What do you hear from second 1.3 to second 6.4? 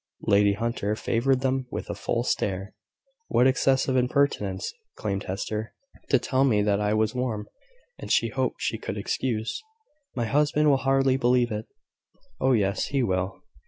them with a full stare. "What excessive impertinence!" exclaimed Hester. "To